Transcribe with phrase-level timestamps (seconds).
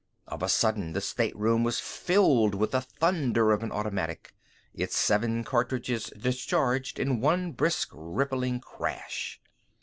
[0.25, 4.33] Of a sudden the stateroom was filled with the thunder of an automatic,
[4.73, 9.39] its seven cartridges discharged in one brisk, rippling crash.